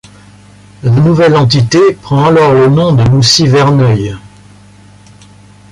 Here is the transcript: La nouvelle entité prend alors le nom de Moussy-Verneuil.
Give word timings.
La 0.81 0.89
nouvelle 0.89 1.35
entité 1.35 1.93
prend 1.93 2.25
alors 2.25 2.55
le 2.55 2.69
nom 2.69 2.91
de 2.93 3.03
Moussy-Verneuil. 3.07 4.17